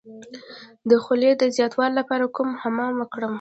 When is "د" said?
0.89-0.91, 1.37-1.43